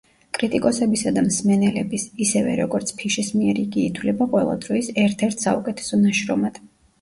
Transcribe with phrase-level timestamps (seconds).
[0.35, 6.59] კრიტიკოსებისა და მსმენელების, ისევე, როგორც ფიშის მიერ იგი ითვლება ყველა დროის ერთ-ერთ საუკეთესო ნაშრომად.